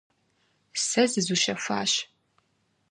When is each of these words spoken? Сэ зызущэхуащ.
Сэ 0.87 1.03
зызущэхуащ. 1.11 1.93